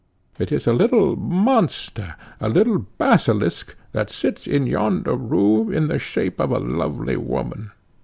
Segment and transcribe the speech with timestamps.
[0.39, 5.99] It is a little monster, a little basilisk, that sits in yonder room, in the
[5.99, 7.69] shape of a lovely woman.